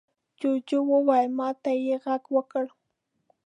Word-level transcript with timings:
جوجو 0.39 0.79
وويل: 0.91 1.29
ما 1.37 1.49
ته 1.63 1.71
يې 1.83 1.95
غږ 2.03 2.23
وکړ. 2.35 2.65